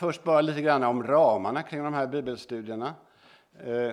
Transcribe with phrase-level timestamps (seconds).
[0.00, 2.94] först bara lite grann om ramarna kring de här bibelstudierna.
[3.64, 3.92] Eh,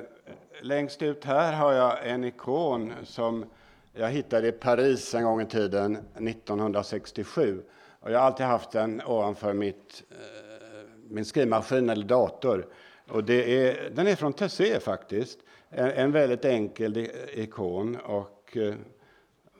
[0.61, 3.45] längst ut här har jag en ikon som
[3.93, 7.63] jag hittade i Paris en gång i tiden, 1967.
[7.99, 12.67] Och jag har alltid haft den ovanför mitt, eh, min skrivmaskin eller dator.
[13.09, 15.39] Och det är, den är från Tessé faktiskt.
[15.69, 18.73] En, en väldigt enkel ikon och eh,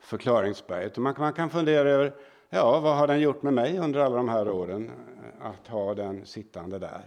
[0.01, 0.97] förklaringsberget.
[0.97, 2.13] Och man, man kan fundera över
[2.49, 5.93] ja, vad har den gjort med mig under alla de här åren eh, att ha
[5.93, 7.05] den sittande där.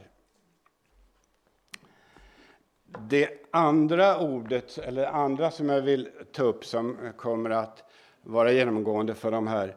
[3.08, 7.90] Det andra ordet, eller andra som jag vill ta upp som kommer att
[8.22, 9.76] vara genomgående för de här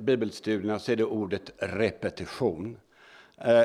[0.00, 2.76] bibelstudierna så är det ordet repetition.
[3.38, 3.64] Eh,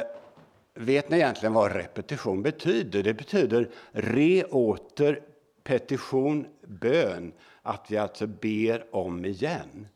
[0.73, 3.03] vet ni egentligen vad repetition betyder?
[3.03, 5.21] Det betyder re, åter,
[5.63, 7.33] petition, bön.
[7.61, 9.87] Att vi alltså ber om igen.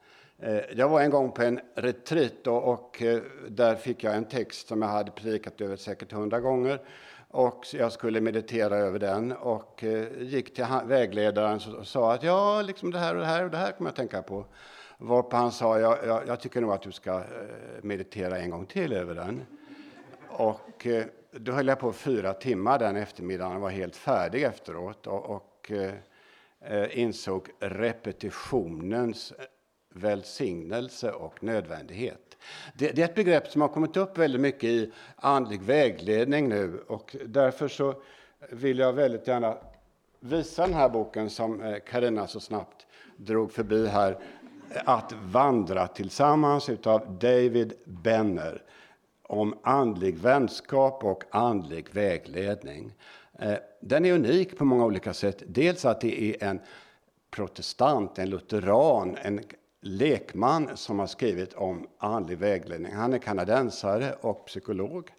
[0.46, 3.04] Eh, jag var en gång på en retreat och, och
[3.48, 6.82] där fick jag en text som jag hade predikat över säkert hundra gånger.
[7.28, 12.62] Och jag skulle meditera över den och eh, gick till vägledaren och sa att ja,
[12.62, 14.46] liksom det här och det här och det här kommer jag tänka på.
[14.98, 17.24] Varpå han sa, jag, jag, jag tycker nog att du ska
[17.82, 19.42] meditera en gång till över den.
[20.28, 20.88] Och
[21.32, 25.08] då höll jag på fyra timmar den eftermiddagen och var helt färdig efteråt.
[25.08, 25.72] Och, och
[26.92, 29.34] insåg repetitionens
[29.94, 32.38] välsignelse och nödvändighet.
[32.74, 36.84] Det, det, är ett begrepp som har kommit upp väldigt mycket i andlig vägledning nu
[36.88, 37.96] och därför så
[38.50, 39.58] vill jag väldigt gärna
[40.20, 44.18] visa den här boken som eh, Karina så snabbt drog förbi här,
[44.86, 48.62] Att vandra tillsammans utav David Benner
[49.24, 52.94] om andlig vänskap och andlig vägledning.
[53.40, 55.44] Eh, den är unik på många olika sätt.
[55.48, 56.60] Dels att det är en
[57.32, 59.40] protestant, en lutheran, en
[59.84, 62.94] lekman som har skrivit om andlig vägledning.
[62.94, 65.12] Han är kanadensare och psykolog.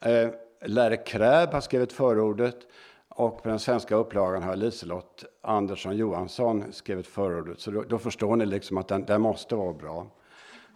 [0.00, 0.28] Eh,
[0.64, 2.56] Lärre Kräb har skrivit förordet
[3.08, 7.60] och på den svenska upplagan har Liselott Andersson Johansson skrivit förordet.
[7.60, 10.06] Så då, då förstår ni liksom att den, den måste vara bra.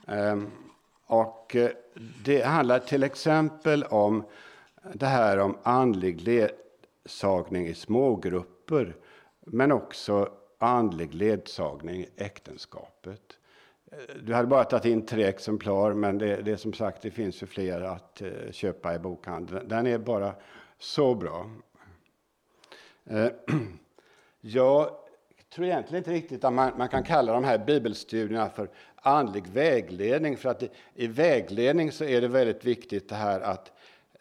[0.06, 0.48] Ehm, eh,
[1.06, 1.56] och
[2.24, 4.24] det handlar till exempel om
[4.92, 8.96] det här om andlig ledsagning i smågrupper
[9.40, 13.38] men också andlig ledsagning i äktenskapet.
[14.22, 17.46] Du hade bara tagit in tre exemplar, men det, det som sagt det finns ju
[17.46, 19.68] fler att eh, köpa i bokhandeln.
[19.68, 20.34] Den är bara
[20.78, 21.50] så bra.
[23.04, 23.28] Eh,
[24.40, 24.90] jag
[25.54, 30.36] tror egentligen inte riktigt att man, man, kan kalla de här bibelstudierna för andlig vägledning.
[30.36, 33.72] För att i, i vägledning så är det väldigt viktigt det här att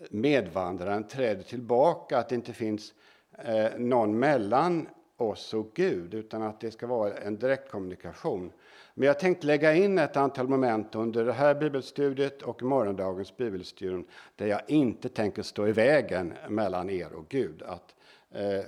[0.10, 2.94] medvandraren träder tillbaka, att det inte finns
[3.38, 4.88] eh, någon mellan
[5.18, 8.52] oss och Gud, utan att det ska vara en direktkommunikation.
[8.94, 14.06] Men jag tänkte lägga in ett antal moment under det här bibelstudiet och morgondagens bibelstudium
[14.36, 17.62] där jag inte tänker stå i vägen mellan er och Gud.
[17.62, 17.96] Att,
[18.32, 18.66] eh,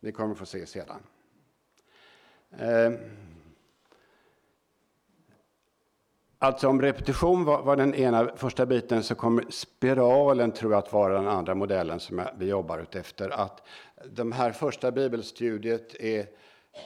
[0.00, 1.00] ni kommer få se sedan.
[2.58, 2.92] Eh,
[6.38, 10.92] Alltså om repetition var, var, den ena första biten så kommer spiralen tror jag att
[10.92, 13.30] vara den andra modellen som vi jobbar efter.
[13.30, 13.62] Att
[14.04, 16.26] de här första bibelstudiet är,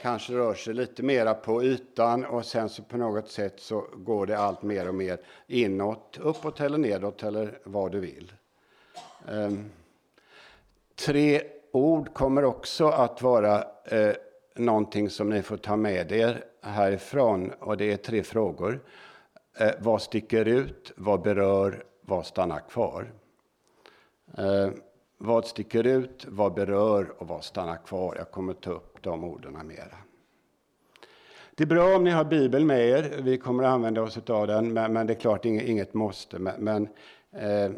[0.02, 4.26] kanske rör sig lite mera på ytan och sen så på något sätt så går
[4.26, 8.32] det allt mer och mer inåt, uppåt eller nedåt eller vad du vill.
[9.28, 9.70] Um,
[10.94, 14.14] tre ord kommer också att vara eh,
[14.56, 18.80] någonting som ni får ta med er härifrån och det är tre frågor.
[19.58, 20.92] Eh, vad sticker ut?
[20.96, 21.84] Vad berör?
[22.00, 23.12] Vad stannar kvar?
[24.38, 24.70] Eh,
[25.22, 26.26] vad sticker ut?
[26.28, 27.12] Vad berör?
[27.18, 28.16] Och vad stannar kvar?
[28.18, 29.96] Jag kommer ta upp de orden mera.
[31.54, 33.20] Det är bra om ni har Bibeln med er.
[33.22, 36.38] Vi kommer att använda oss av den, men, men det är klart inget, inget måste.
[36.38, 36.88] Men, men
[37.32, 37.70] eh,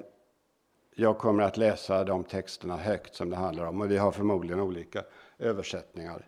[0.95, 4.61] jag kommer att läsa de texterna högt som det handlar om och vi har förmodligen
[4.61, 5.03] olika
[5.39, 6.27] översättningar.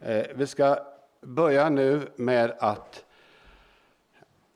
[0.00, 0.78] Eh, vi ska
[1.20, 3.04] börja nu med att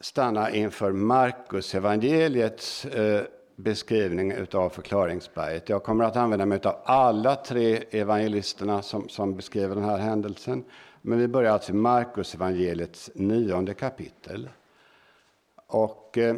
[0.00, 3.24] stanna inför Markus evangeliets eh,
[3.62, 5.68] beskrivning av förklaringsberget.
[5.68, 10.64] Jag kommer att använda mig av alla tre evangelisterna som, som beskriver den här händelsen.
[11.02, 14.48] Men vi börjar alltså i Markus evangeliets nionde kapitel.
[15.66, 16.36] Och eh,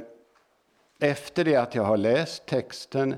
[1.01, 3.15] efter det att jag har läst texten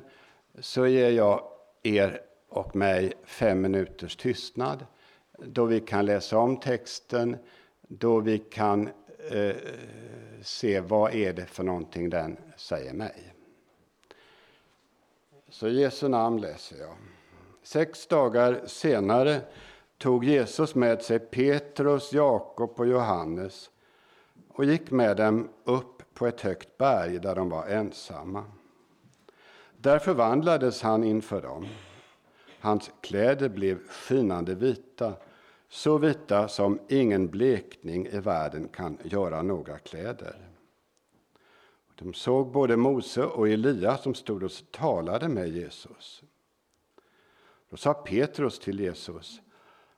[0.60, 1.42] så ger jag
[1.82, 4.86] er och mig fem minuters tystnad
[5.38, 7.36] då vi kan läsa om texten,
[7.88, 8.88] då vi kan
[9.30, 9.56] eh,
[10.42, 13.33] se vad är det för någonting den säger mig.
[15.54, 16.94] Så i Jesu namn läser jag.
[17.62, 19.40] Sex dagar senare
[19.98, 23.70] tog Jesus med sig Petrus, Jakob och Johannes
[24.48, 28.44] och gick med dem upp på ett högt berg där de var ensamma.
[29.76, 31.66] Där förvandlades han inför dem.
[32.60, 35.12] Hans kläder blev skinande vita,
[35.68, 40.53] så vita som ingen blekning i världen kan göra några kläder.
[41.94, 46.22] De såg både Mose och Elia som stod och talade med Jesus.
[47.70, 49.40] Då sa Petrus till Jesus,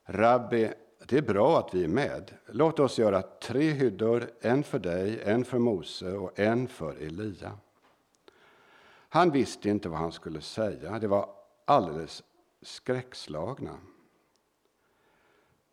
[0.04, 0.72] Rabbi,
[1.06, 2.34] det är bra att vi är med.
[2.46, 7.58] Låt oss göra tre hyddor, en för dig, en för Mose och en för Elia.
[9.08, 10.98] Han visste inte vad han skulle säga.
[10.98, 11.30] Det var
[11.64, 12.22] alldeles
[12.62, 13.78] skräckslagna.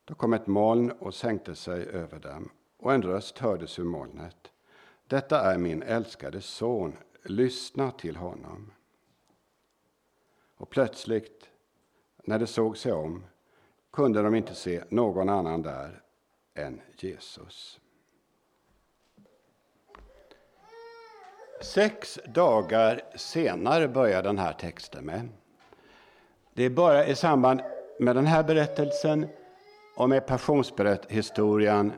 [0.05, 4.52] Då kom ett moln och sänkte sig över dem, och en röst hördes ur molnet.
[5.07, 8.71] Detta är min älskade son, lyssna till honom.
[10.57, 11.49] Och plötsligt,
[12.23, 13.25] när de såg sig om,
[13.91, 16.01] kunde de inte se någon annan där
[16.53, 17.79] än Jesus.
[21.61, 25.29] Sex dagar senare börjar den här texten med.
[26.53, 27.61] Det är bara i samband
[27.99, 29.27] med den här berättelsen
[29.97, 31.93] och med passionshistorien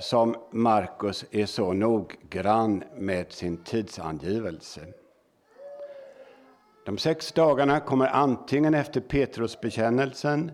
[0.00, 4.86] som Markus är så noggrann med sin tidsangivelse.
[6.84, 10.50] De sex dagarna kommer antingen efter Petrusbekännelsen,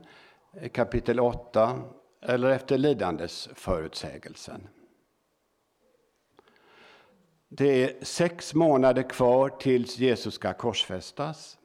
[0.72, 1.82] kapitel 8,
[2.22, 4.68] eller efter lidandesförutsägelsen.
[7.48, 11.58] Det är sex månader kvar tills Jesus ska korsfästas.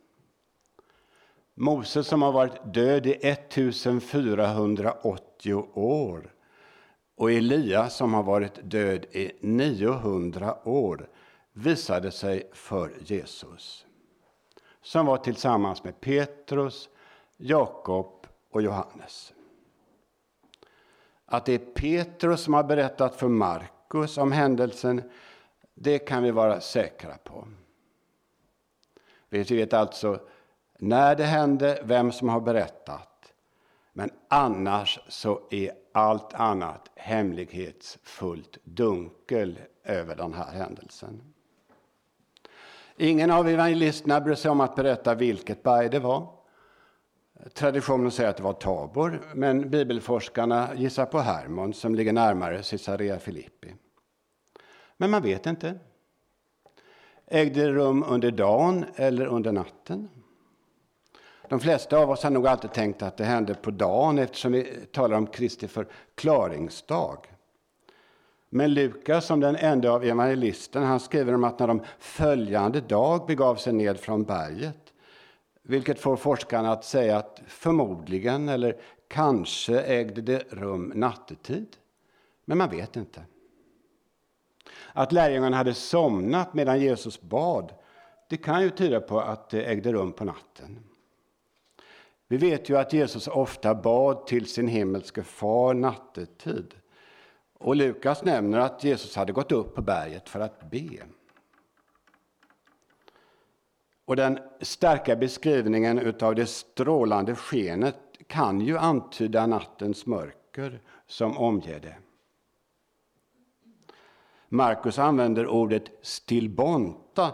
[1.56, 6.34] Moses som har varit död i 1480 år
[7.20, 11.10] och Elia som har varit död i 900 år
[11.54, 13.86] visade sig för Jesus.
[14.82, 16.90] Som var tillsammans med Petrus,
[17.38, 19.34] Jakob och Johannes.
[21.26, 25.02] Att det är Petrus som har berättat för Markus om händelsen,
[25.74, 27.48] det kan vi vara säkra på.
[29.30, 30.20] Vi vet alltså
[30.78, 33.09] när det hände, vem som har berättat.
[34.00, 41.22] Men annars så är allt annat hemlighetsfullt dunkel över den här händelsen.
[42.98, 46.28] Ingen av evangelisterna bryr sig om att berätta vilket berg det var.
[47.54, 53.20] Traditionen säger att det var Tabor, men bibelforskarna gissar på Hermon som ligger närmare Caesarea
[53.20, 53.76] Filippi.
[54.98, 55.80] Men man vet inte.
[57.28, 60.10] Ägde det rum under dagen eller under natten?
[61.50, 64.64] De flesta av oss har nog alltid tänkt att det hände på dagen eftersom vi
[64.92, 67.18] talar om Kristi förklaringsdag.
[68.50, 73.26] Men Lukas, som den enda av evangelisten, han skriver om att när de följande dag
[73.28, 74.94] begav sig ned från berget,
[75.62, 81.78] vilket får forskarna att säga att förmodligen eller kanske ägde det rum nattetid.
[82.46, 83.22] Men man vet inte.
[84.94, 87.74] Att lärjungarna hade somnat medan Jesus bad,
[88.28, 90.80] det kan ju tyda på att det ägde rum på natten.
[92.32, 96.76] Vi vet ju att Jesus ofta bad till sin himmelske far nattetid.
[97.54, 101.00] Och Lukas nämner att Jesus hade gått upp på berget för att be.
[104.06, 107.96] Och den starka beskrivningen av det strålande skenet
[108.28, 111.96] kan ju antyda nattens mörker som omger det.
[114.50, 117.32] Markus använder ordet stilbonta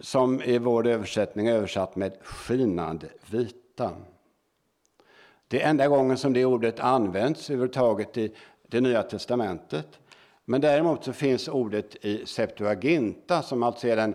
[0.00, 3.96] som i vår översättning är översatt med skinande vit detta.
[5.48, 8.34] Det är enda gången som det ordet används överhuvudtaget i
[8.68, 9.98] det Nya testamentet.
[10.44, 14.14] Men däremot så finns ordet i Septuaginta som alltså är den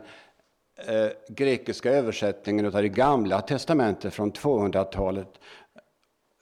[0.75, 5.39] eh, grekiska översättningen av det gamla testamentet från 200-talet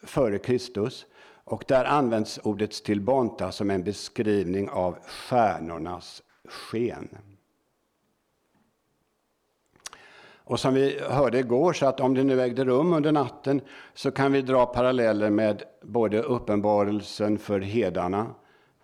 [0.03, 1.05] före Kristus.
[1.45, 7.09] Och där används ordet stilbonta som en beskrivning av stjärnornas sken.
[10.45, 13.62] Och som vi hörde igår, så att om det nu ägde rum under natten
[13.93, 18.35] så kan vi dra paralleller med både uppenbarelsen för hedarna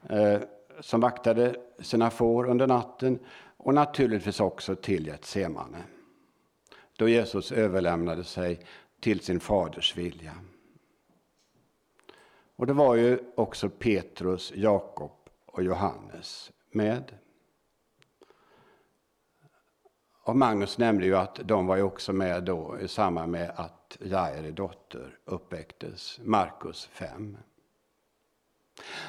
[0.09, 0.39] eh,
[0.79, 3.19] som vaktade sina får under natten
[3.57, 5.83] och naturligtvis också till Getsemane.
[6.97, 8.59] Då Jesus överlämnade sig
[8.99, 10.33] till sin faders vilja.
[12.55, 15.11] Och det var ju också Petrus, Jakob
[15.45, 17.11] och Johannes med.
[20.23, 23.97] Och Magnus nämnde ju att de var ju också med då i samband med att
[23.99, 27.37] Jairi dotter uppväcktes, Markus 5.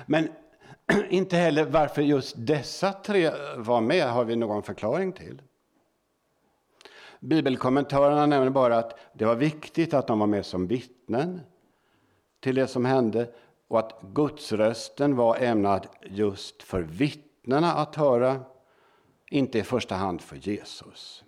[0.07, 0.29] Men
[1.09, 5.43] inte heller varför just dessa tre var med har vi någon förklaring till.
[7.21, 11.41] Bibelkommentarerna nämner bara att det var viktigt att de var med som vittnen
[12.41, 13.31] till det som hände
[13.69, 18.41] och att gudsrösten var ämnad just för vittnena att höra
[19.31, 21.25] inte i första hand för Jesus.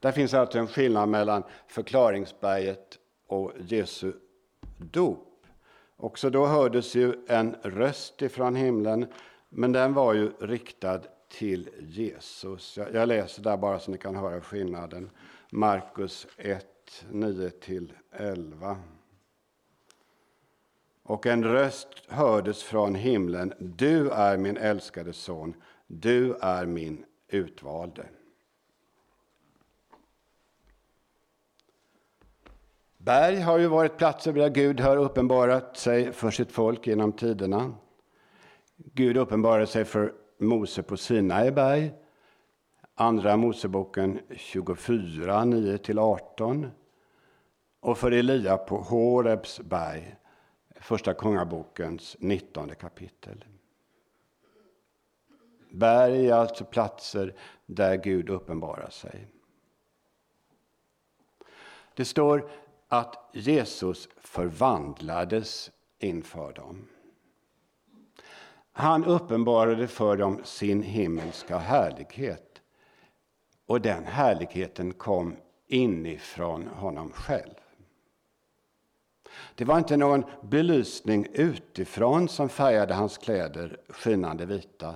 [0.00, 4.12] Där finns alltså en skillnad mellan förklaringsberget och Jesu
[4.76, 5.46] dop.
[5.96, 9.06] Också då hördes ju en röst ifrån himlen,
[9.48, 12.78] men den var ju riktad till Jesus.
[12.92, 15.10] Jag läser där bara så ni kan höra skillnaden.
[15.50, 16.66] Markus 1,
[17.10, 18.76] 9-11.
[21.02, 23.52] Och en röst hördes från himlen.
[23.58, 25.54] Du är min älskade son,
[25.88, 28.06] du är min utvalde.
[32.96, 37.74] Berg har ju varit platser där Gud har uppenbarat sig för sitt folk genom tiderna.
[38.76, 41.92] Gud uppenbarade sig för Mose på Sinai berg.
[42.94, 46.70] Andra Moseboken 24, 9-18.
[47.80, 50.16] Och för Elia på Horebs berg,
[50.80, 53.44] Första Kungabokens 19 kapitel.
[55.70, 57.34] Berg är alltså platser
[57.66, 59.26] där Gud uppenbarar sig.
[61.94, 62.50] Det står
[62.88, 66.88] att Jesus förvandlades inför dem.
[68.72, 72.62] Han uppenbarade för dem sin himmelska härlighet.
[73.66, 77.54] Och den härligheten kom inifrån honom själv.
[79.54, 84.94] Det var inte någon belysning utifrån som färgade hans kläder skinande vita,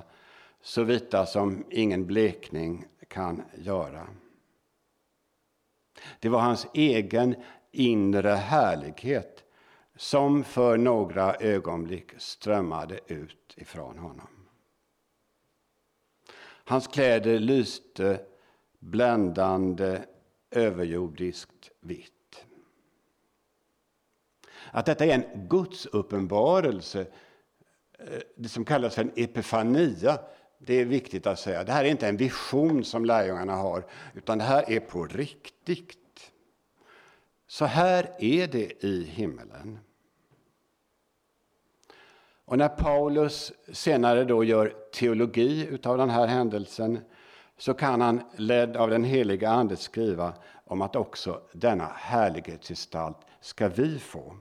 [0.63, 4.09] så vita som ingen blekning kan göra.
[6.21, 7.35] Det var hans egen
[7.71, 9.45] inre härlighet
[9.97, 14.29] som för några ögonblick strömmade ut ifrån honom.
[16.65, 18.21] Hans kläder lyste
[18.79, 20.03] bländande
[20.51, 22.45] överjordiskt vitt.
[24.71, 27.01] Att detta är en Guds uppenbarelse,
[27.99, 30.19] eh, det som kallas för en epifania,
[30.67, 31.65] det är viktigt att säga.
[31.65, 36.33] Det här är inte en vision som lärjungarna har, utan det här är på riktigt.
[37.47, 39.79] Så här är det i himmelen.
[42.45, 46.99] Och när Paulus senare då gör teologi av den här händelsen
[47.57, 53.69] så kan han, ledd av den heliga Ande, skriva om att också denna härlighetsgestalt ska
[53.69, 54.37] vi få.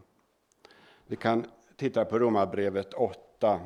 [1.08, 3.60] Vi kan titta på Romarbrevet 8,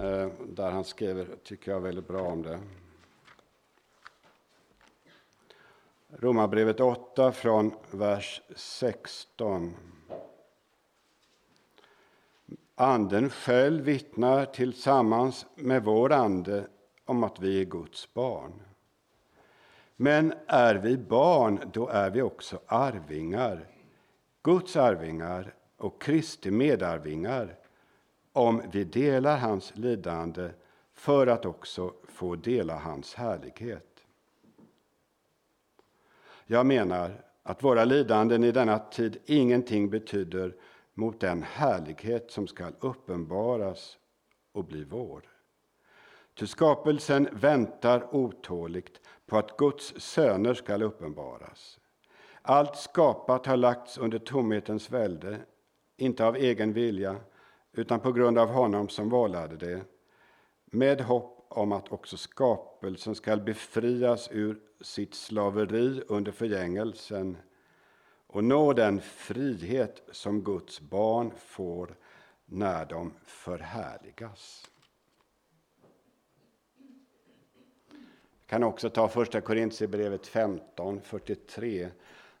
[0.00, 2.60] Eh, där han skriver, tycker jag, väldigt bra om det.
[6.08, 9.74] Romarbrevet 8 från vers 16.
[12.74, 16.66] Anden själv vittnar tillsammans med vår ande
[17.04, 18.62] om att vi är Guds barn.
[19.96, 23.68] Men är vi barn, då är vi också arvingar,
[24.42, 27.56] Guds arvingar och Kristi medarvingar
[28.32, 30.50] om vi delar hans lidande
[30.92, 33.92] för att också få dela hans härlighet.
[36.46, 40.54] Jag menar att våra lidanden i denna tid ingenting betyder
[40.94, 43.98] mot den härlighet som skall uppenbaras
[44.52, 45.22] och bli vår.
[46.34, 51.80] Ty skapelsen väntar otåligt på att Guds söner skall uppenbaras.
[52.42, 55.38] Allt skapat har lagts under tomhetens välde,
[55.96, 57.16] inte av egen vilja,
[57.72, 59.84] utan på grund av honom som vållade det,
[60.64, 67.36] med hopp om att också skapelsen skall befrias ur sitt slaveri under förgängelsen
[68.26, 71.96] och nå den frihet som Guds barn får
[72.44, 74.70] när de förhärligas.
[78.40, 81.88] Jag kan också ta första Korintierbrevet 15, 43,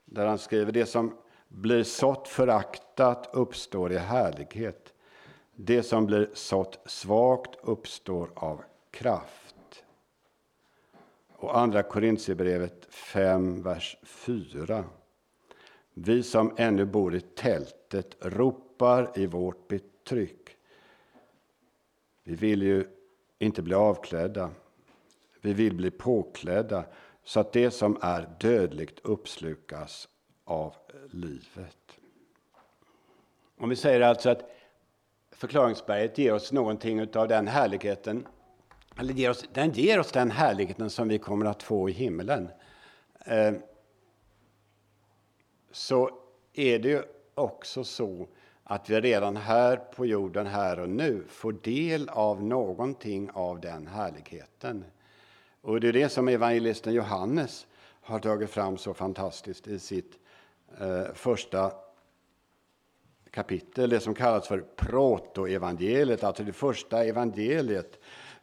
[0.04, 4.91] där han skriver det som blir sått föraktat uppstår i härlighet.
[5.56, 9.84] Det som blir sått svagt uppstår av kraft.
[11.32, 14.84] Och andra Korintierbrevet 5, vers 4.
[15.94, 20.56] Vi som ännu bor i tältet ropar i vårt betryck.
[22.24, 22.84] Vi vill ju
[23.38, 24.50] inte bli avklädda.
[25.40, 26.84] Vi vill bli påklädda
[27.24, 30.08] så att det som är dödligt uppslukas
[30.44, 30.74] av
[31.10, 31.98] livet.
[33.58, 34.50] Om vi säger alltså att
[35.42, 38.26] förklaringsberget ger oss någonting av den härligheten,
[38.98, 42.48] eller ger oss, den ger oss den härligheten som vi kommer att få i himlen.
[43.26, 43.52] Eh,
[45.72, 46.10] så
[46.52, 47.02] är det ju
[47.34, 48.28] också så
[48.64, 53.86] att vi redan här på jorden, här och nu, får del av någonting av den
[53.86, 54.84] härligheten.
[55.60, 57.66] Och det är det som evangelisten Johannes
[58.00, 60.12] har tagit fram så fantastiskt i sitt
[60.80, 61.72] eh, första
[63.32, 67.98] kapitel, det som kallas för protoevangeliet, alltså det första evangeliet.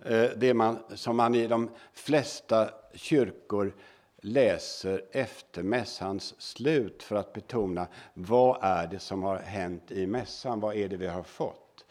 [0.06, 3.76] Eh, det man, som man i de flesta kyrkor
[4.22, 10.60] läser efter mässans slut för att betona vad är det som har hänt i mässan,
[10.60, 11.86] vad är det vi har fått.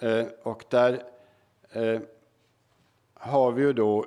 [0.00, 1.02] Eh, och där
[1.72, 2.00] eh,
[3.14, 4.06] har vi ju då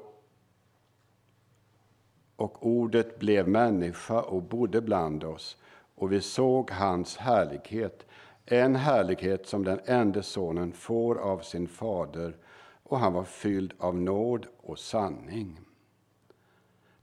[2.36, 5.58] och ordet blev människa och bodde bland oss
[5.96, 8.06] och vi såg hans härlighet,
[8.46, 12.38] en härlighet som den enda sonen får av sin fader
[12.84, 15.60] och han var fylld av nåd och sanning.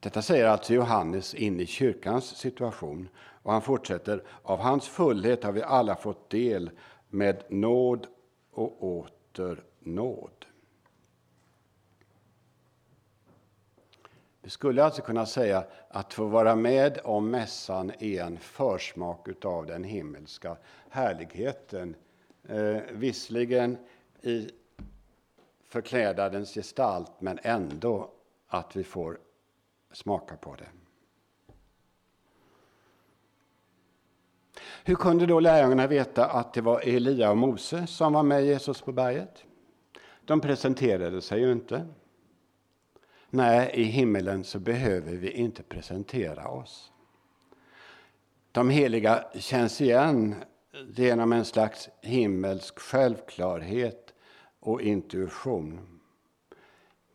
[0.01, 3.09] Detta säger alltså Johannes in i kyrkans situation
[3.43, 6.71] och han fortsätter, av hans fullhet har vi alla fått del
[7.09, 8.07] med nåd
[8.51, 10.47] och åter nåd.
[14.43, 19.67] Vi skulle alltså kunna säga att få vara med om mässan är en försmak av
[19.67, 20.57] den himmelska
[20.89, 21.97] härligheten.
[22.49, 23.79] Eh, visserligen
[24.23, 24.51] i
[25.69, 28.11] förklädnadens gestalt, men ändå
[28.47, 29.19] att vi får
[29.93, 30.69] smaka på det.
[34.85, 38.81] Hur kunde då lärjungarna veta att det var Elia och Mose som var med Jesus
[38.81, 39.45] på berget?
[40.25, 41.87] De presenterade sig ju inte.
[43.31, 46.93] Nej, i himmelen så behöver vi inte presentera oss.
[48.53, 50.35] De heliga känns igen
[50.95, 54.15] genom en slags himmelsk självklarhet
[54.61, 56.01] och intuition.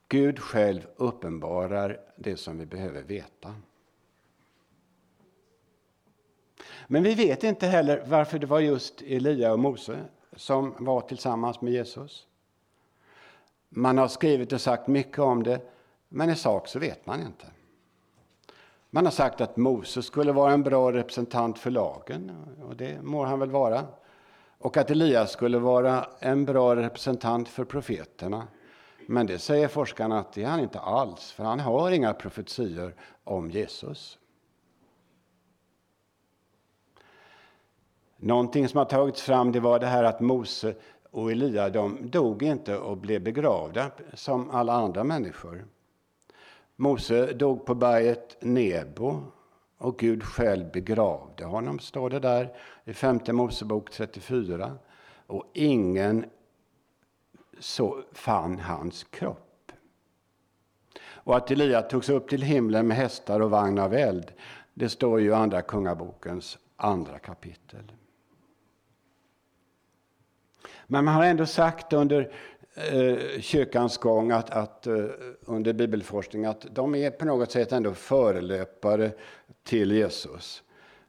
[0.07, 3.55] Gud själv uppenbarar det som vi behöver veta.
[6.88, 10.05] Men vi vet inte heller varför det var just Elia och Mose
[10.36, 12.27] som var tillsammans med Jesus.
[13.69, 15.62] Man har skrivit och sagt mycket om det,
[16.10, 17.46] men i sak så vet man inte.
[18.90, 22.32] Man har sagt att Moses skulle vara en bra representant för lagen,
[22.68, 23.86] och det må han väl vara.
[24.58, 28.48] Och att Elias skulle vara en bra representant för profeterna.
[29.08, 32.96] Men det säger forskarna att det är han inte alls, för han har inga profetior
[33.24, 34.20] om Jesus.
[38.18, 40.76] Någonting som har tagits fram det var det här att Mose
[41.12, 45.65] och Elia de dog inte och blev begravda som alla andra människor.
[46.76, 49.24] Mose dog på berget Nebo
[49.78, 52.54] och Gud själv begravde honom, står det där
[52.86, 54.78] i femte Mosebok 34.
[55.28, 56.26] Och ingen
[57.60, 59.72] så fann hans kropp.
[61.02, 64.34] Och att Elia togs upp till himlen med hästar och vagn av eld,
[64.74, 67.92] det står ju i Andra Kungabokens andra kapitel.
[70.88, 72.32] Men man har ändå sagt under
[72.76, 75.06] eh, kyrkans gång att, att eh,
[75.46, 79.12] under bibelforskning att de är på något sätt ändå förelöpare
[79.64, 80.64] till Jesus.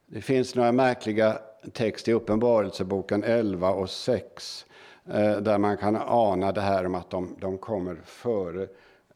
[0.07, 1.39] Det finns några märkliga
[1.73, 4.67] texter i Uppenbarelseboken 11 och 6
[5.07, 8.63] eh, där man kan ana det här om att de, de kommer före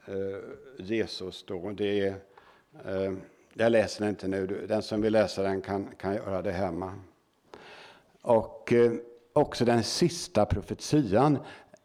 [0.07, 0.39] eh,
[0.79, 1.45] Jesus.
[1.47, 1.71] Då.
[1.71, 2.15] Det är,
[2.87, 3.13] eh,
[3.55, 6.95] jag läser den inte nu, den som vill läsa den kan, kan göra det hemma.
[8.23, 8.93] Och eh,
[9.33, 11.39] också den sista profetian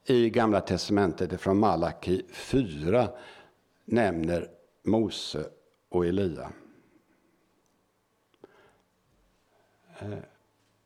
[0.05, 3.09] i Gamla testamentet från Malaki 4
[3.85, 4.49] nämner
[4.83, 5.49] Mose
[5.89, 6.51] och Elia.
[9.99, 10.17] Eh,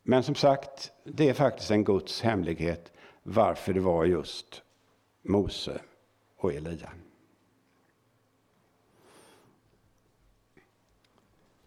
[0.04, 2.92] men som sagt, det är faktiskt en Guds hemlighet
[3.24, 4.62] varför det var just
[5.22, 5.82] Mose
[6.36, 6.92] och Elia.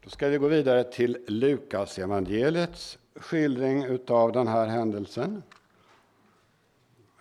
[0.00, 5.42] Då ska vi gå vidare till Lukas evangeliets skildring av den här händelsen.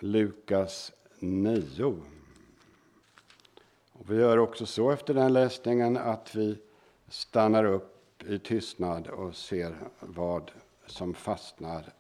[0.04, 1.96] Lukas 9.
[3.92, 6.58] Och vi gör också så efter den läsningen att vi
[7.10, 10.52] stannar upp i tystnad och ser vad
[10.86, 11.94] som fastnar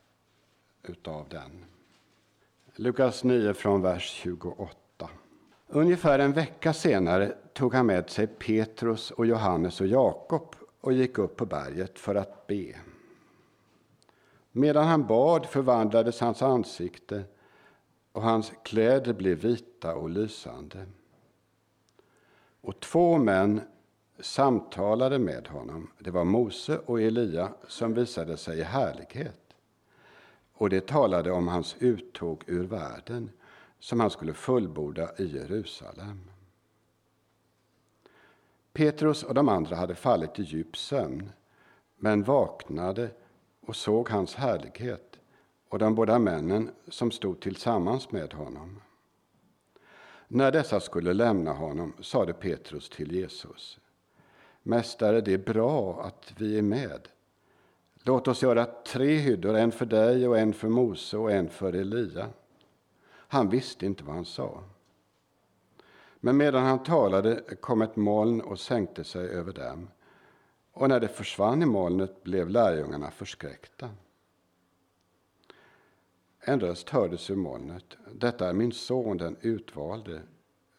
[0.84, 1.66] utav den.
[2.76, 5.10] Lukas 9 från vers 28.
[5.68, 11.18] Ungefär en vecka senare tog han med sig Petrus och Johannes och Jakob och gick
[11.18, 12.76] upp på berget för att be.
[14.52, 17.24] Medan han bad förvandlades hans ansikte
[18.12, 20.86] och hans kläder blev vita och lysande.
[22.62, 23.62] Och två män
[24.20, 25.92] samtalade med honom.
[26.00, 29.54] Det var Mose och Elia som visade sig i härlighet.
[30.54, 33.32] Och det talade om hans uttåg ur världen
[33.80, 36.20] som han skulle fullborda i Jerusalem.
[38.74, 41.32] Petrus och de andra hade fallit i djup sömn,
[41.96, 43.10] men vaknade
[43.62, 45.11] och såg hans härlighet
[45.72, 48.82] och de båda männen som stod tillsammans med honom.
[50.28, 53.80] När dessa skulle lämna honom sade Petrus till Jesus.
[54.64, 57.08] Mästare, det är bra att vi är med.
[57.94, 61.74] Låt oss göra tre hyddor, en för dig och en för Mose och en för
[61.74, 62.30] Elia.
[63.12, 64.64] Han visste inte vad han sa.
[66.20, 69.90] Men medan han talade kom ett moln och sänkte sig över dem.
[70.72, 73.90] Och när det försvann i molnet blev lärjungarna förskräckta.
[76.44, 77.98] En röst hördes ur molnet.
[78.14, 80.22] Detta är min son, den utvalde.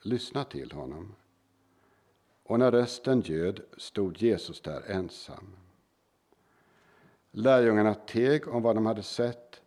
[0.02, 1.14] Lyssna till honom.
[2.42, 5.56] Och när rösten ljöd stod Jesus där ensam.
[7.30, 9.60] Lärjungarna teg om vad de hade sett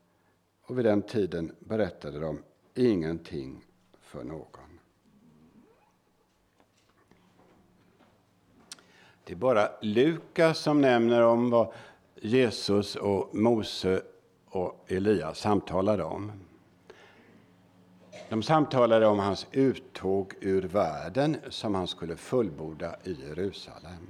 [0.61, 3.65] och vid den tiden berättade de ingenting
[3.99, 4.79] för någon.
[9.23, 11.73] Det är bara Lukas som nämner om vad
[12.15, 14.01] Jesus och Mose
[14.55, 16.31] och Elia samtalade om.
[18.29, 24.07] De samtalade om hans uttåg ur världen som han skulle fullborda i Jerusalem.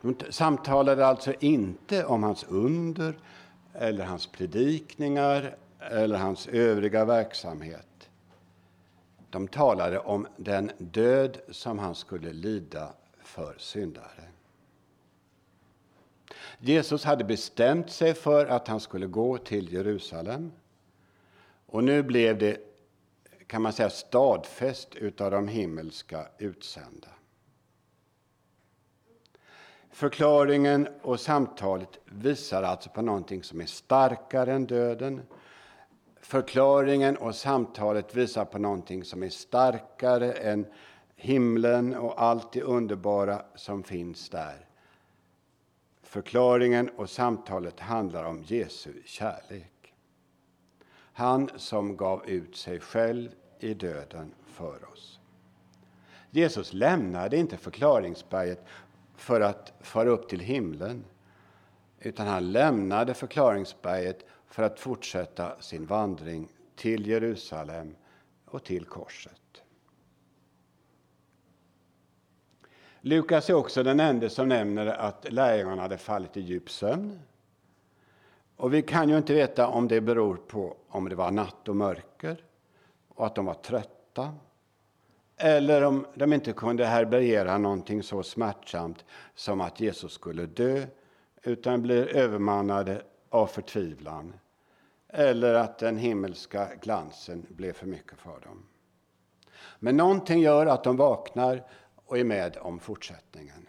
[0.00, 3.18] De samtalade alltså inte om hans under
[3.72, 8.10] eller hans predikningar eller hans övriga verksamhet.
[9.30, 14.33] De talade om den död som han skulle lida för syndare.
[16.58, 20.52] Jesus hade bestämt sig för att han skulle gå till Jerusalem.
[21.66, 22.58] Och nu blev det,
[23.46, 27.08] kan man säga, stadfäst utav de himmelska utsända.
[29.90, 35.22] Förklaringen och samtalet visar alltså på någonting som är starkare än döden.
[36.20, 40.66] Förklaringen och samtalet visar på någonting som är starkare än
[41.16, 44.66] himlen och allt det underbara som finns där.
[46.14, 49.94] Förklaringen och samtalet handlar om Jesu kärlek.
[51.12, 55.20] Han som gav ut sig själv i döden för oss.
[56.30, 58.64] Jesus lämnade inte förklaringsberget
[59.16, 61.04] för att fara upp till himlen.
[62.00, 67.96] Utan han lämnade förklaringsberget för att fortsätta sin vandring till Jerusalem
[68.44, 69.43] och till korset.
[73.06, 77.20] Lukas är också den enda som nämner att lärjungarna hade fallit i djup sömn.
[78.56, 81.76] Och vi kan ju inte veta om det beror på om det var natt och
[81.76, 82.44] mörker
[83.08, 84.34] och att de var trötta
[85.36, 90.86] eller om de inte kunde härbärgera någonting så smärtsamt som att Jesus skulle dö,
[91.42, 94.34] utan blir övermannade av förtvivlan.
[95.08, 98.66] Eller att den himmelska glansen blev för mycket för dem.
[99.78, 101.62] Men någonting gör att de vaknar
[102.06, 103.68] och är med om fortsättningen.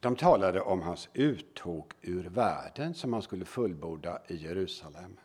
[0.00, 5.16] De talade om hans uttåg ur världen som han skulle fullborda i Jerusalem.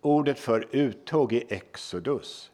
[0.00, 2.50] Ordet, för uttåg är exodus.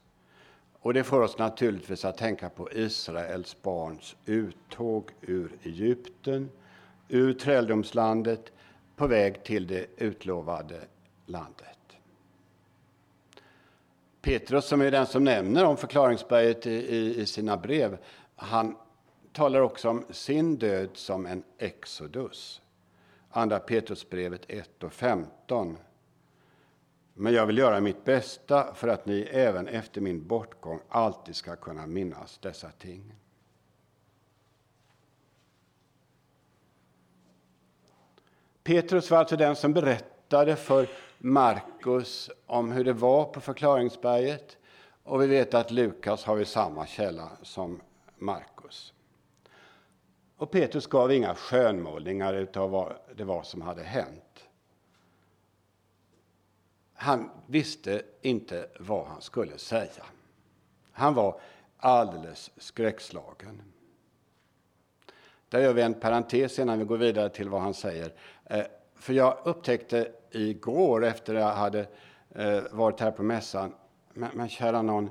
[0.73, 6.51] Och det får oss naturligtvis att tänka på Israels barns uttåg ur Egypten,
[7.09, 8.53] ur träldomslandet,
[8.97, 10.81] på väg till det utlovade
[11.27, 11.78] landet.
[14.29, 17.99] Petrus, som är den som nämner om förklaringsberget i, i, i sina brev,
[18.37, 18.77] han
[19.33, 22.61] talar också om sin död som en exodus.
[23.31, 25.77] Andra Petrusbrevet 1 och 15
[27.15, 31.57] men jag vill göra mitt bästa för att ni även efter min bortgång alltid ska
[31.57, 33.15] kunna minnas dessa ting.
[38.63, 44.57] Petrus var alltså den som berättade för Markus om hur det var på förklaringsberget.
[45.03, 47.81] Och vi vet att Lukas har vi samma källa som
[48.17, 48.93] Markus.
[50.37, 54.29] Och Petrus gav inga skönmålningar av vad det var som hade hänt
[57.01, 60.05] han visste inte vad han skulle säga.
[60.93, 61.41] Han var
[61.77, 63.63] alldeles skräckslagen.
[65.49, 68.13] Där gör vi en parentes innan vi går vidare till vad han säger.
[68.45, 68.65] Eh,
[68.99, 71.87] för jag upptäckte igår efter att jag hade
[72.35, 73.75] eh, varit här på mässan,
[74.15, 75.11] men, men kära någon,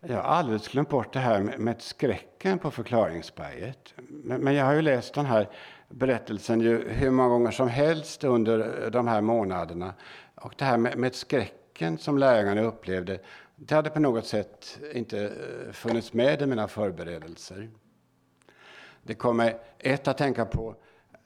[0.00, 3.94] jag har alldeles glömt bort det här med, med skräcken på förklaringsberget.
[3.96, 5.48] Men, men, jag har ju läst den här
[5.88, 9.94] berättelsen ju hur många gånger som helst under eh, de här månaderna.
[10.34, 13.18] Och det här med, med skräcken som lärarna upplevde,
[13.56, 17.70] det hade på något sätt inte eh, funnits med i mina förberedelser.
[19.02, 20.74] Det kommer ett att tänka på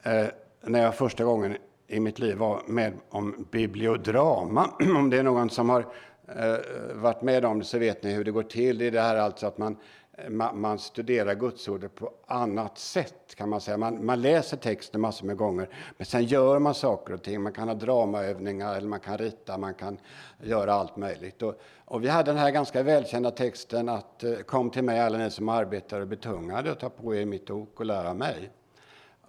[0.03, 0.25] eh,
[0.61, 1.57] när jag första gången
[1.91, 4.69] i mitt liv var med om bibliodrama.
[4.95, 5.85] om det är någon som har
[6.27, 6.55] eh,
[6.93, 8.77] varit med om det så vet ni hur det går till.
[8.77, 9.77] Det är det här alltså att man
[10.17, 13.77] eh, man studerar gudsordet på annat sätt kan man säga.
[13.77, 17.41] Man, man läser texten massor med gånger, men sen gör man saker och ting.
[17.41, 19.97] Man kan ha dramaövningar, eller man kan rita, man kan
[20.43, 21.41] göra allt möjligt.
[21.41, 25.17] Och, och vi hade den här ganska välkända texten att eh, kom till mig alla
[25.17, 28.51] ni som arbetar och betungade och ta på er mitt ok och lära mig.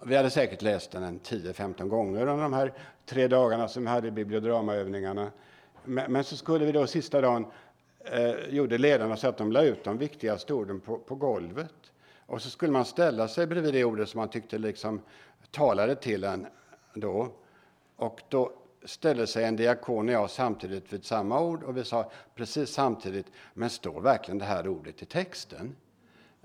[0.05, 2.73] Vi hade säkert läst den 10-15 gånger under de här
[3.05, 5.31] tre dagarna som vi hade bibliodramaövningarna.
[5.83, 7.45] Men, men så skulle vi då sista dagen,
[8.05, 11.73] eh, gjorde ledarna så att de la ut de viktigaste orden på, på golvet.
[12.25, 15.01] Och så skulle man ställa sig bredvid det ordet som man tyckte liksom
[15.51, 16.47] talade till en
[16.93, 17.27] då.
[17.95, 18.51] Och då
[18.85, 23.27] ställde sig en diakon och jag samtidigt vid samma ord och vi sa precis samtidigt,
[23.53, 25.75] men står verkligen det här ordet i texten?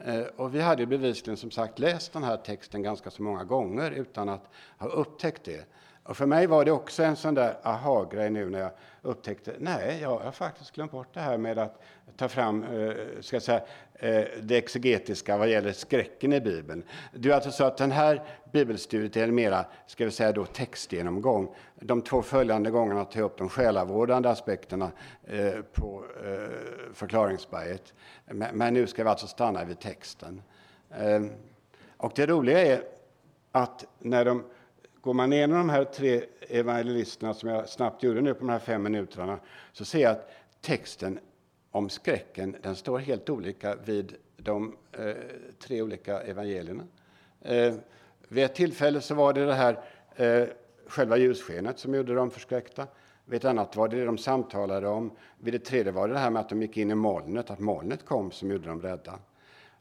[0.05, 3.91] Eh, och vi hade bevisligen som sagt läst den här texten ganska så många gånger
[3.91, 5.67] utan att ha upptäckt det.
[6.09, 8.71] Och för mig var det också en sån där aha-grej nu när jag
[9.03, 11.83] upptäckte, nej, jag har faktiskt glömt bort det här med att
[12.17, 13.61] ta fram, eh, ska jag säga,
[13.95, 16.83] eh, det exegetiska vad gäller skräcken i Bibeln.
[17.13, 20.45] Det är alltså så att den här bibelstudiet är en mera, ska vi säga då,
[20.45, 21.55] textgenomgång.
[21.75, 24.91] De två följande gångerna tar jag upp de själavårdande aspekterna
[25.25, 26.05] eh, på
[26.93, 27.95] förklaringsberget.
[28.53, 30.43] Men nu ska vi alltså stanna vid texten.
[31.97, 32.83] Och det roliga är
[33.53, 34.45] att när de
[35.09, 38.59] Går man igenom de här tre evangelisterna som jag snabbt gjorde nu på de här
[38.59, 39.39] fem minuterna
[39.73, 41.19] så ser jag att texten
[41.71, 45.15] om skräcken den står helt olika vid de eh,
[45.59, 46.83] tre olika evangelierna.
[47.43, 47.75] Eh,
[48.29, 49.81] vid ett tillfälle så var det det här
[50.17, 50.49] eh,
[50.87, 52.87] själva ljusskenet som gjorde dem förskräckta.
[53.25, 55.11] Vid ett annat var det det de samtalade om.
[55.39, 57.59] Vid det tredje var det det här med att de gick in i molnet, att
[57.59, 59.19] molnet kom som gjorde dem rädda.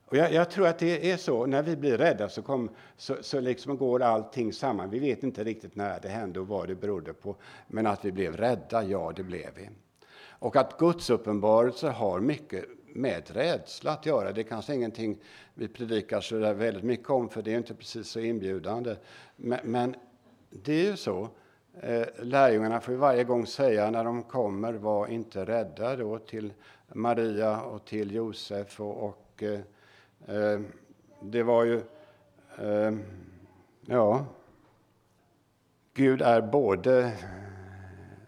[0.09, 3.15] Och jag, jag, tror att det är så, när vi blir rädda så, kom, så,
[3.21, 4.89] så liksom går allting samman.
[4.89, 7.35] Vi vet inte riktigt när det hände och vad det berodde på.
[7.67, 9.69] Men att vi blev rädda, ja det blev vi.
[10.39, 14.31] Och att Guds uppenbarelse har mycket med rädsla att göra.
[14.31, 15.17] Det är kanske ingenting
[15.53, 18.95] vi predikar så där väldigt mycket om, för det är inte precis så inbjudande.
[19.35, 19.95] Men, men
[20.49, 21.29] det är ju så.
[21.81, 26.53] Eh, lärjungarna får varje gång säga när de kommer, var inte rädda då till
[26.93, 29.59] Maria och till Josef och, och eh,
[30.27, 30.65] Ehm,
[31.21, 31.81] det var ju...
[32.57, 33.03] Ehm,
[33.85, 34.25] ja...
[35.93, 37.11] Gud är både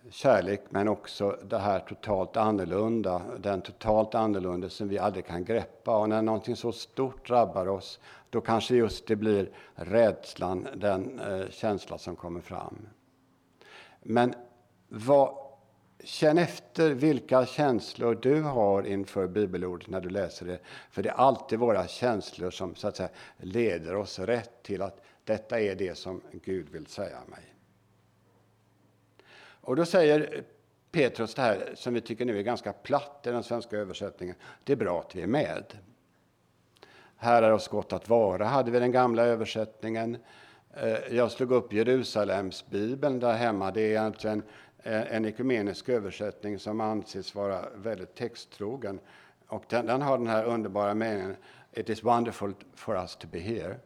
[0.09, 5.97] kärlek men också det här totalt annorlunda, den totalt annorlunda som vi aldrig kan greppa.
[5.97, 7.99] Och när någonting så stort drabbar oss,
[8.29, 12.87] då kanske just det blir rädslan, den eh, känsla som kommer fram.
[14.01, 14.33] Men
[14.87, 15.48] vad
[16.03, 20.59] Känn efter vilka känslor du har inför bibelordet när du läser det.
[20.91, 25.03] För det är alltid våra känslor som så att säga, leder oss rätt till att
[25.23, 27.55] detta är det som Gud vill säga mig.
[29.61, 30.43] Och då säger
[30.91, 34.35] Petrus det här som vi tycker nu är ganska platt i den svenska översättningen.
[34.63, 35.63] Det är bra att vi är med.
[37.15, 40.17] Här är oss gott att vara, hade vi den gamla översättningen.
[40.73, 43.71] Eh, jag slog upp Jerusalems bibeln där hemma.
[43.71, 44.43] Det är egentligen
[44.83, 48.99] Eh, en ekumenisk översättning som anses vara väldigt texttrogen.
[49.47, 51.35] Och den, den, har den här underbara meningen
[51.73, 53.79] It is wonderful for us to be here.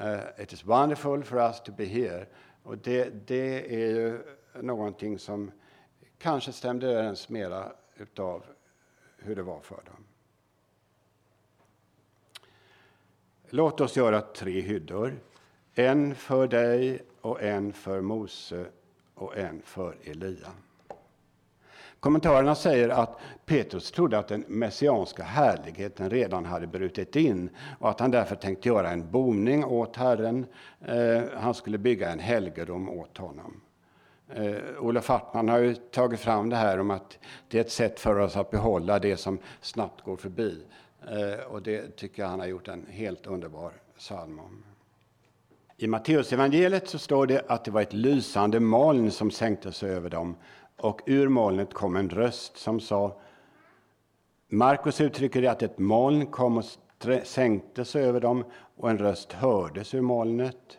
[0.00, 2.26] Uh, it is wonderful for us to be here.
[2.62, 4.22] Och det, det är ju
[4.60, 5.50] någonting som
[6.18, 8.44] kanske stämde överens mera utav
[9.18, 10.04] hur det var för dem.
[13.48, 15.20] Låt oss göra tre hyddor.
[15.74, 18.66] En för dig och en för Mose
[19.22, 20.48] och en för Elia.
[22.00, 28.00] Kommentarerna säger att Petrus trodde att den messianska härligheten redan hade brutit in och att
[28.00, 30.46] han därför tänkte göra en boning åt Herren.
[30.80, 33.60] Eh, han skulle bygga en helgedom åt honom.
[34.34, 38.00] Eh, Olof Hartman har ju tagit fram det här om att det är ett sätt
[38.00, 40.64] för oss att behålla det som snabbt går förbi.
[41.08, 44.71] Eh, och det tycker jag han har gjort en helt underbar psalm om.
[45.82, 50.10] I Matteusevangeliet så står det att det var ett lysande moln som sänkte sig över
[50.10, 50.36] dem
[50.76, 53.20] och ur molnet kom en röst som sa
[54.48, 56.64] Markus uttrycker det att ett moln kom och
[57.24, 58.44] sänkte sig över dem
[58.76, 60.78] och en röst hördes ur molnet.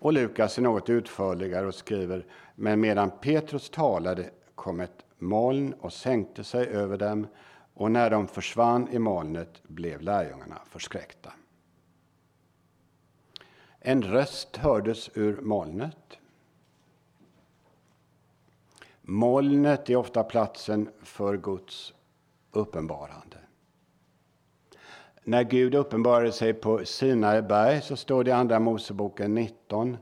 [0.00, 5.92] Och Lukas är något utförligare och skriver Men medan Petrus talade kom ett moln och
[5.92, 7.26] sänkte sig över dem
[7.74, 11.32] och när de försvann i molnet blev lärjungarna förskräckta.
[13.80, 16.18] En röst hördes ur molnet.
[19.02, 21.94] Molnet är ofta platsen för Guds
[22.52, 23.36] uppenbarande.
[25.24, 29.96] När Gud uppenbarade sig på Sinai berg så står det i Andra Moseboken 19.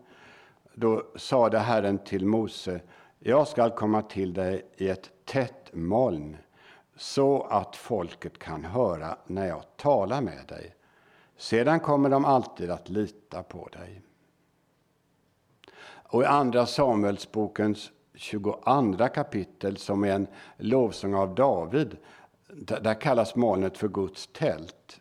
[0.74, 2.80] Då sade Herren till Mose,
[3.18, 6.36] jag skall komma till dig i ett tätt moln
[6.96, 10.75] så att folket kan höra när jag talar med dig
[11.36, 14.02] sedan kommer de alltid att lita på dig.
[16.08, 21.96] Och i Andra Samuelsbokens 22 kapitel, som är en lovsång av David,
[22.56, 25.00] där kallas molnet för Guds tält.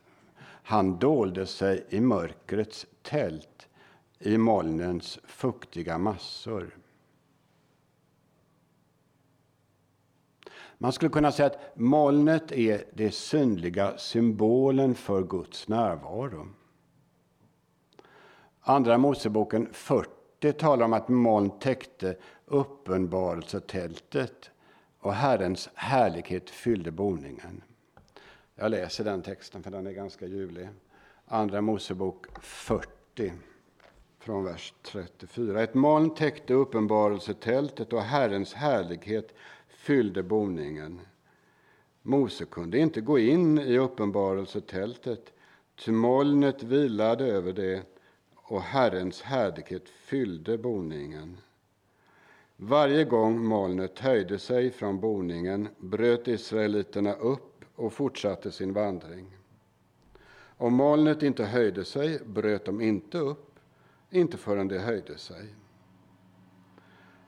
[0.64, 3.68] Han dolde sig i mörkrets tält,
[4.20, 6.78] i molnens fuktiga massor.
[10.78, 16.48] Man skulle kunna säga att molnet är det synliga symbolen för Guds närvaro.
[18.62, 24.52] Andra Moseboken 40 talar om att moln täckte uppenbarelsetältet
[25.00, 27.64] och Herrens härlighet fyllde boningen.
[28.56, 30.70] Jag läser den texten för den är ganska ljuvlig.
[31.26, 33.34] Andra Mosebok 40
[34.20, 35.64] från vers 34.
[35.64, 39.34] Ett moln täckte uppenbarelsetältet och Herrens härlighet
[39.86, 41.02] fyllde boningen.
[42.02, 45.34] Mose kunde inte gå in i uppenbarelsetältet,
[45.76, 47.84] ty molnet vilade över det
[48.36, 51.38] och Herrens härlighet fyllde boningen.
[52.58, 59.38] Varje gång molnet höjde sig från boningen bröt israeliterna upp och fortsatte sin vandring.
[60.58, 63.60] Om molnet inte höjde sig bröt de inte upp,
[64.10, 65.46] inte förrän det höjde sig.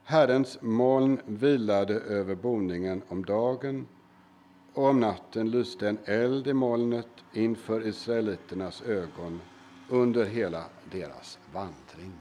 [0.10, 3.88] Herrens moln vilade över boningen om dagen
[4.74, 9.42] och om natten lyste en eld i molnet inför israeliternas ögon
[9.90, 12.14] under hela deras vandring.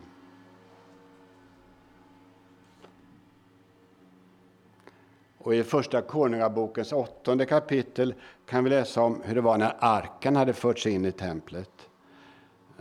[5.39, 8.15] Och I Första Konungabokens åttonde kapitel
[8.47, 11.91] kan vi läsa om hur det var när arken hade förts in i templet.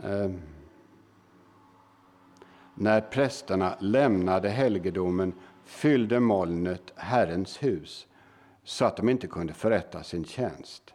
[0.02, 0.40] Ehm,
[2.78, 5.32] när prästerna lämnade helgedomen
[5.64, 8.06] fyllde molnet Herrens hus
[8.64, 10.94] så att de inte kunde förrätta sin tjänst.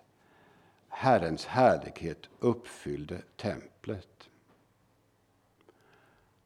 [0.89, 4.30] Herrens härlighet uppfyllde templet.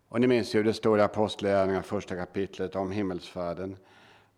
[0.09, 3.77] Och ni minns ju det står i Apostlagärningarna, första kapitlet, om himmelsfärden.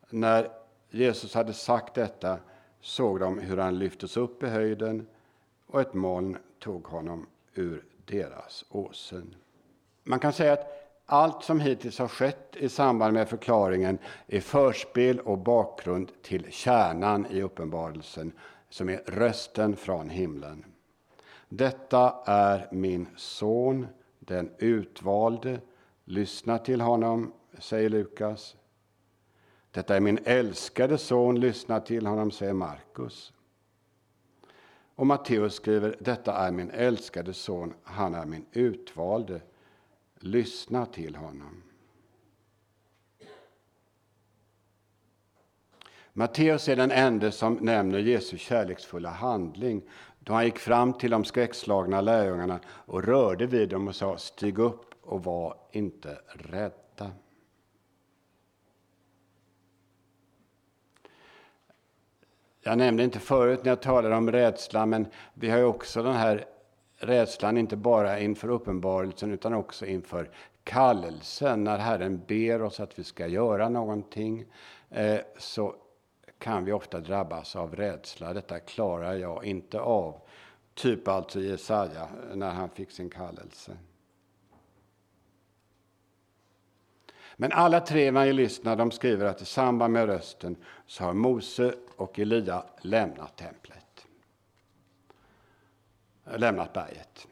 [0.10, 0.50] När
[0.90, 2.40] Jesus hade sagt detta
[2.82, 5.08] såg de hur han lyftes upp i höjden
[5.68, 9.36] och ett moln tog honom ur deras åsyn.
[10.04, 10.77] Man kan säga att
[11.10, 17.26] allt som hittills har skett i samband med förklaringen är förspel och bakgrund till kärnan
[17.26, 18.32] i uppenbarelsen,
[18.70, 20.66] som är rösten från himlen.
[21.50, 23.88] Detta är min son,
[24.20, 25.60] den utvalde.
[26.06, 28.56] Lyssna till honom, säger Lukas.
[29.72, 33.34] Detta är min älskade son, lyssna till honom, säger Markus.
[34.96, 39.42] Och Matteus skriver, detta är min älskade son, han är min utvalde.
[40.20, 41.64] Lyssna till honom.
[46.14, 49.82] Matteus är den enda som nämner Jesu kärleksfulla handling
[50.20, 54.60] då han gick fram till de skräckslagna lärjungarna och rörde vid dem och sa stig
[54.60, 57.12] upp och var inte rädda.
[62.62, 66.16] Jag nämnde inte förut när jag talade om rädsla, men vi har ju också den
[66.16, 66.46] här
[66.98, 70.30] rädslan inte bara inför uppenbarelsen utan också inför
[70.64, 71.64] kallelsen.
[71.64, 74.46] När Herren ber oss att vi ska göra någonting
[74.90, 75.76] eh, så
[76.40, 78.34] kan vi ofta drabbas av rädsla.
[78.34, 80.22] Detta klarar jag inte av.
[80.74, 83.78] Typ alltså Jesaja när han fick sin kallelse.
[87.36, 90.56] Men alla tre evangelisterna de skriver att i samband med rösten
[90.86, 93.87] så har Mose och Elia lämnat templet.
[96.36, 97.28] Lämnat berget.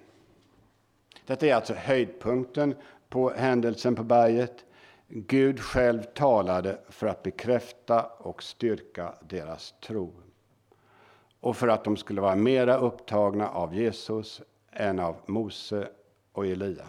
[1.25, 2.75] Detta är alltså höjdpunkten
[3.09, 4.65] på händelsen på berget.
[5.07, 10.13] Gud själv talade för att bekräfta och styrka deras tro.
[11.39, 15.89] Och för att de skulle vara mera upptagna av Jesus än av Mose
[16.31, 16.85] och Elia.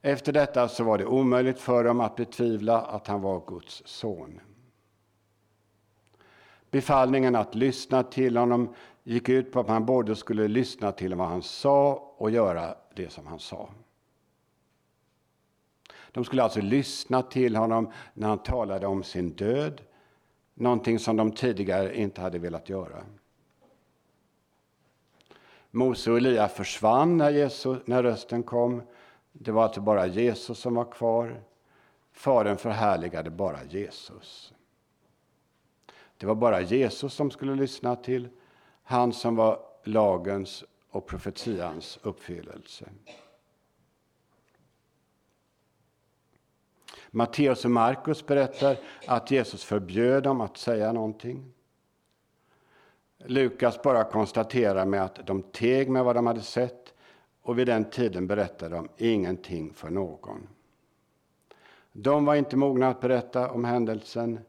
[0.00, 4.40] Efter detta så var det omöjligt för dem att betvivla att han var Guds son.
[6.70, 8.74] Befallningen att lyssna till honom
[9.08, 13.12] gick ut på att man både skulle lyssna till vad han sa och göra det
[13.12, 13.68] som han sa.
[16.12, 19.82] De skulle alltså lyssna till honom när han talade om sin död,
[20.54, 23.04] någonting som de tidigare inte hade velat göra.
[25.70, 28.82] Mose och Elia försvann när, Jesus, när rösten kom
[29.32, 31.42] det var alltså bara Jesus som var kvar.
[32.12, 34.52] Fadern förhärligade bara Jesus.
[36.16, 38.28] Det var bara Jesus som skulle lyssna till,
[38.88, 42.88] han som var lagens och profetians uppfyllelse.
[47.10, 48.76] Matteus och Markus berättar
[49.06, 51.52] att Jesus förbjöd dem att säga någonting.
[53.18, 56.94] Lukas bara konstaterar med att de teg med vad de hade sett
[57.42, 60.48] och vid den tiden berättade de ingenting för någon.
[61.92, 64.40] De var inte mogna att berätta om händelsen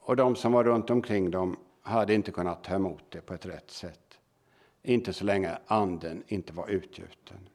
[0.00, 3.46] och de som var runt omkring dem hade inte kunnat ta emot det på ett
[3.46, 4.18] rätt sätt.
[4.82, 7.48] Inte så länge anden inte var utgjuten.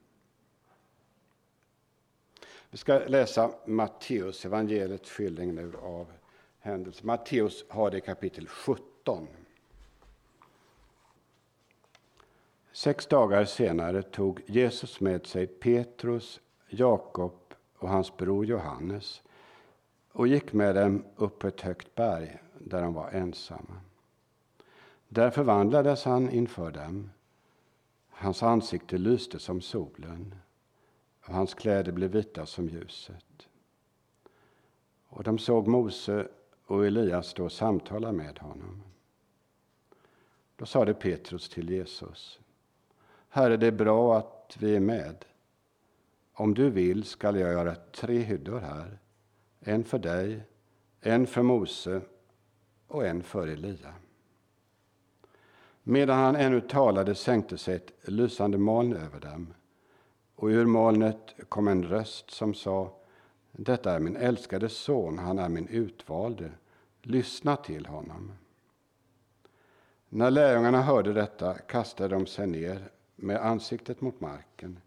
[2.70, 6.12] Vi ska läsa Matteus evangeliets skildring nu av
[6.60, 7.08] händelsen.
[7.08, 9.28] Matteus har det i kapitel 17.
[12.72, 19.24] Sex dagar senare tog Jesus med sig Petrus, Jakob och hans bror Johannes
[20.12, 23.82] och gick med dem upp på ett högt berg där de var ensamma.
[25.12, 27.10] Där förvandlades han inför dem.
[28.10, 30.36] Hans ansikte lyste som solen
[31.26, 33.48] och hans kläder blev vita som ljuset.
[35.08, 36.28] Och de såg Mose
[36.66, 38.84] och Elias stå och samtala med honom.
[40.56, 42.40] Då sade Petrus till Jesus.
[43.30, 45.26] Herre, det är bra att vi är med.
[46.34, 49.00] Om du vill skall jag göra tre hyddor här.
[49.60, 50.42] En för dig,
[51.02, 52.02] en för Mose
[52.88, 53.94] och en för Elia.
[55.90, 59.54] Medan han ännu talade sänkte sig ett lysande moln över dem
[60.36, 62.96] och ur molnet kom en röst som sa
[63.52, 66.52] Detta är min älskade son, han är min utvalde.
[67.02, 68.32] Lyssna till honom.
[70.10, 74.80] När lärjungarna hörde detta kastade de sig ner med ansiktet mot marken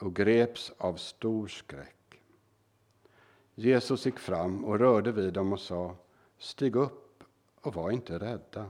[0.00, 2.20] och greps av stor skräck.
[3.54, 5.96] Jesus gick fram och rörde vid dem och sa
[6.38, 7.24] Stig upp
[7.60, 8.66] och var inte rädda.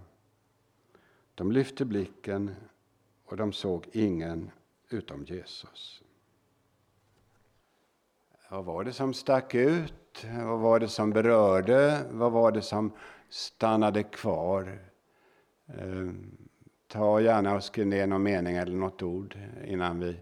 [1.34, 2.54] De lyfte blicken
[3.24, 4.50] och de såg ingen
[4.90, 6.02] utom Jesus.
[8.50, 10.24] Vad var det som stack ut?
[10.44, 12.06] Vad var det som berörde?
[12.10, 12.92] Vad var det som
[13.28, 14.78] stannade kvar?
[15.66, 16.36] Ehm,
[16.88, 20.16] ta gärna och skriv ner någon mening eller något ord innan vi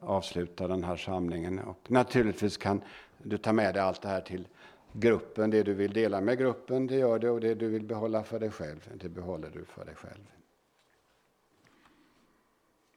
[0.00, 1.58] avslutar den här samlingen.
[1.58, 2.82] Och naturligtvis kan
[3.18, 4.48] du ta med dig allt det här till
[4.92, 5.50] gruppen.
[5.50, 7.28] Det du vill dela med gruppen, det gör du.
[7.28, 10.39] Och det du vill behålla för dig själv, det behåller du för dig själv.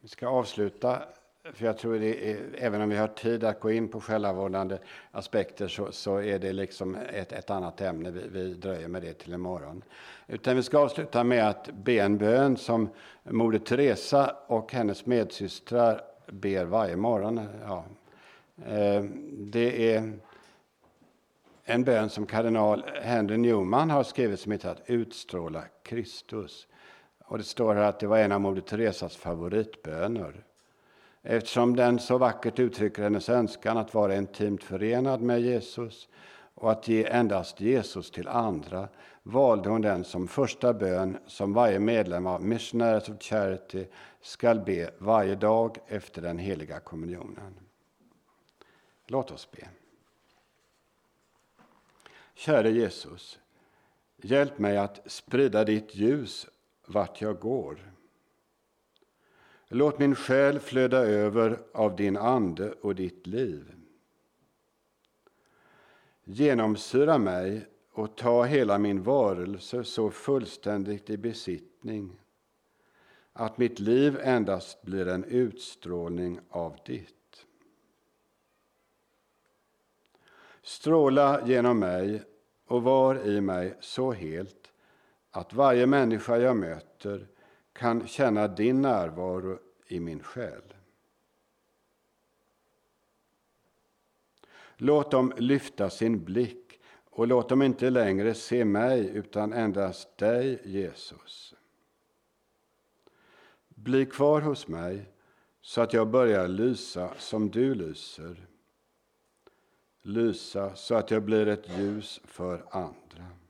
[0.03, 1.01] Vi ska avsluta,
[1.53, 4.77] för jag tror det är, även om vi har tid att gå in på själavårdande
[5.11, 8.11] aspekter så, så är det liksom ett, ett annat ämne.
[8.11, 9.83] Vi, vi dröjer med det till imorgon.
[10.27, 12.89] Utan vi ska avsluta med att be en bön som
[13.23, 17.41] Moder Teresa och hennes medsystrar ber varje morgon.
[17.63, 17.85] Ja.
[18.65, 20.13] Eh, det är
[21.63, 26.67] en bön som kardinal Henry Newman har skrivit som heter att utstråla Kristus.
[27.23, 30.43] Och det står här att det var en av Moder Teresas favoritböner.
[31.21, 36.07] Eftersom den så vackert uttrycker hennes önskan att vara intimt förenad med Jesus
[36.55, 38.87] och att ge endast Jesus till andra
[39.23, 43.85] valde hon den som första bön som varje medlem av Missionaries of Charity
[44.21, 47.59] skall be varje dag efter den heliga kommunionen.
[49.07, 49.67] Låt oss be.
[52.33, 53.39] Käre Jesus,
[54.17, 56.47] hjälp mig att sprida ditt ljus
[56.85, 57.93] vart jag går.
[59.67, 63.73] Låt min själ flöda över av din ande och ditt liv.
[66.23, 72.19] Genomsyra mig och ta hela min varelse så fullständigt i besittning
[73.33, 77.45] att mitt liv endast blir en utstrålning av ditt.
[80.61, 82.23] Stråla genom mig
[82.67, 84.62] och var i mig så helt
[85.35, 87.27] att varje människa jag möter
[87.73, 90.73] kan känna din närvaro i min själ.
[94.77, 96.79] Låt dem lyfta sin blick
[97.09, 101.53] och låt dem inte längre se mig utan endast dig, Jesus.
[103.67, 105.09] Bli kvar hos mig
[105.61, 108.47] så att jag börjar lysa som du lyser.
[110.01, 113.42] Lysa så att jag blir ett ljus för andra.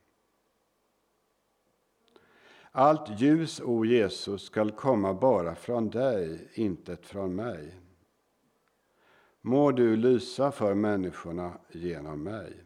[2.75, 7.75] Allt ljus, o Jesus, skall komma bara från dig, intet från mig.
[9.41, 12.63] Må du lysa för människorna genom mig.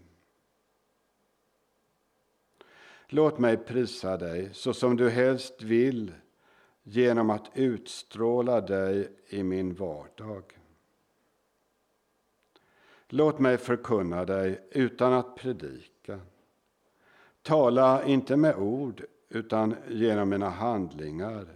[3.07, 6.13] Låt mig prisa dig så som du helst vill
[6.83, 10.43] genom att utstråla dig i min vardag.
[13.07, 16.19] Låt mig förkunna dig utan att predika.
[17.41, 21.47] Tala inte med ord utan genom mina handlingar.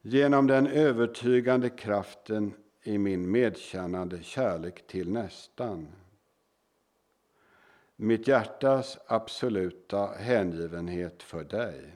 [0.00, 5.88] Genom den övertygande kraften i min medkännande kärlek till nästan.
[7.96, 11.94] Mitt hjärtas absoluta hängivenhet för dig.